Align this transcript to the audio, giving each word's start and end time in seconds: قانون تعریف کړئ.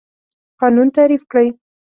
قانون 0.59 0.87
تعریف 0.97 1.23
کړئ. 1.31 1.47